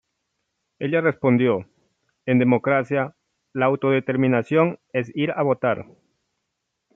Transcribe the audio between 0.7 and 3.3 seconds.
Ella respondió "En democracia,